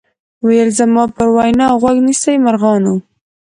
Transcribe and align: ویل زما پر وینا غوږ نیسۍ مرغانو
ویل 0.45 0.69
زما 0.79 1.03
پر 1.15 1.27
وینا 1.35 1.67
غوږ 1.81 1.97
نیسۍ 2.07 2.35
مرغانو 2.45 2.95